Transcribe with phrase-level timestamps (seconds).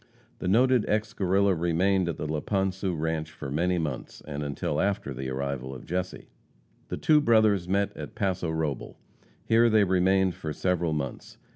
[0.39, 5.13] The noted ex Guerrilla remained at the Laponsu ranche for many months, and until after
[5.13, 6.27] the arrival of Jesse.
[6.87, 8.95] The two brothers met at Paso Robel.
[9.45, 11.37] Here they remained for several months.